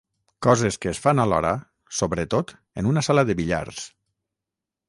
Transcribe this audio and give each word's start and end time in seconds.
Coses 0.45 0.79
que 0.85 0.89
es 0.91 1.01
fan 1.03 1.21
alhora, 1.25 1.51
sobretot 1.99 2.57
en 2.83 2.91
una 2.93 3.07
sala 3.09 3.27
de 3.31 3.37
billars. 3.43 3.87